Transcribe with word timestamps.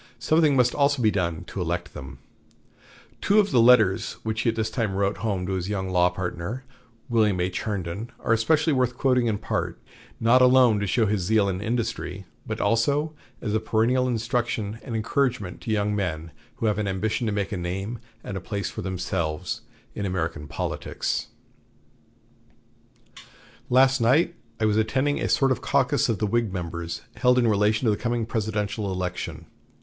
Something 0.17 0.55
must 0.55 0.73
also 0.73 0.99
be 0.99 1.11
done 1.11 1.43
to 1.43 1.61
elect 1.61 1.93
them. 1.93 2.17
Two 3.21 3.37
of 3.39 3.51
the 3.51 3.61
letters 3.61 4.13
which 4.23 4.41
he 4.41 4.49
at 4.49 4.55
this 4.55 4.71
time 4.71 4.95
wrote 4.95 5.17
home 5.17 5.45
to 5.45 5.51
his 5.51 5.69
young 5.69 5.89
law 5.91 6.09
partner, 6.09 6.63
William 7.07 7.39
H. 7.39 7.59
Herndon, 7.61 8.09
are 8.19 8.33
especially 8.33 8.73
worth 8.73 8.97
quoting 8.97 9.27
in 9.27 9.37
part, 9.37 9.79
not 10.19 10.41
alone 10.41 10.79
to 10.79 10.87
show 10.87 11.05
his 11.05 11.25
own 11.25 11.27
zeal 11.27 11.49
and 11.49 11.61
industry, 11.61 12.25
but 12.47 12.59
also 12.59 13.13
as 13.41 13.53
a 13.53 13.59
perennial 13.59 14.07
instruction 14.07 14.79
and 14.83 14.95
encouragement 14.95 15.61
to 15.61 15.69
young 15.71 15.95
men 15.95 16.31
who 16.55 16.65
have 16.65 16.79
an 16.79 16.87
ambition 16.87 17.27
to 17.27 17.31
make 17.31 17.51
a 17.51 17.55
name 17.55 17.99
and 18.23 18.35
a 18.35 18.41
place 18.41 18.71
for 18.71 18.81
themselves 18.81 19.61
in 19.93 20.03
American 20.07 20.47
politics: 20.47 21.27
"Last 23.69 24.01
night 24.01 24.33
I 24.59 24.65
was 24.65 24.77
attending 24.77 25.19
a 25.21 25.29
sort 25.29 25.51
of 25.51 25.61
caucus 25.61 26.09
of 26.09 26.17
the 26.17 26.25
Whig 26.25 26.51
members, 26.51 27.03
held 27.17 27.37
in 27.37 27.47
relation 27.47 27.85
to 27.85 27.91
the 27.91 27.97
coming 28.01 28.25
presidential 28.25 28.91
election. 28.91 29.45